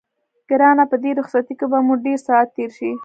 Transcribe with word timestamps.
ګرانه 0.49 0.83
په 0.91 0.95
دې 1.03 1.11
رخصتۍ 1.19 1.53
کې 1.59 1.65
به 1.71 1.77
مو 1.85 1.93
ډېر 2.05 2.19
ساعت 2.27 2.47
تېر 2.55 2.69
شي. 2.77 2.91